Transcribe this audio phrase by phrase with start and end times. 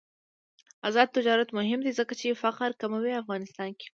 [0.87, 3.87] آزاد تجارت مهم دی ځکه چې فقر کموي افغانستان کې.